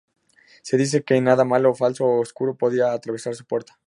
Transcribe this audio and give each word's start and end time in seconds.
Se 0.63 0.77
dice 0.77 1.03
que 1.03 1.21
nada 1.21 1.43
malo, 1.45 1.75
falso 1.75 2.05
u 2.07 2.21
oscuro 2.21 2.57
podía 2.57 2.91
atravesar 2.91 3.35
su 3.35 3.45
puerta. 3.45 3.77